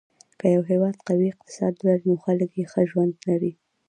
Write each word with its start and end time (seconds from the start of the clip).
که 0.39 0.45
یو 0.55 0.63
هېواد 0.71 0.95
قوي 1.07 1.27
اقتصاد 1.33 1.73
ولري، 1.77 2.05
نو 2.09 2.15
خلک 2.25 2.49
یې 2.59 2.65
ښه 2.71 2.81
ژوند 2.91 3.15
لري. 3.27 3.51